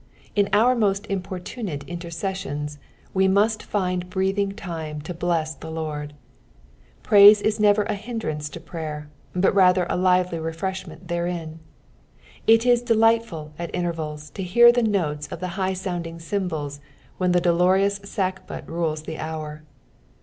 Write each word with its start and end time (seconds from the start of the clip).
In 0.35 0.49
our 0.51 0.73
most 0.73 1.05
importunate 1.11 1.85
iatorccssions, 1.85 2.79
we 3.13 3.27
must 3.27 3.67
And 3.71 4.09
breathing 4.09 4.51
time 4.51 4.99
to 5.01 5.13
bless 5.13 5.53
the 5.53 5.69
Lord: 5.69 6.15
praise 7.03 7.39
is 7.39 7.59
never 7.59 7.83
a 7.83 7.93
hindrance 7.93 8.49
to 8.49 8.59
prsyer, 8.59 9.09
but 9.35 9.53
rather 9.53 9.85
a 9.87 9.97
lively 9.97 10.39
refreshroent 10.39 11.07
therein. 11.07 11.59
It 12.47 12.65
is 12.65 12.81
delightful 12.81 13.53
at 13.59 13.69
intervals 13.75 14.31
to 14.31 14.41
hear 14.41 14.71
the 14.71 14.81
notes 14.81 15.27
of 15.27 15.39
the 15.39 15.49
high 15.49 15.73
sounding 15.73 16.17
cymbals 16.19 16.79
when 17.19 17.31
the 17.31 17.39
dolorous 17.39 17.99
sackbut 18.03 18.67
rules 18.67 19.03
the 19.03 19.19
hour. 19.19 19.61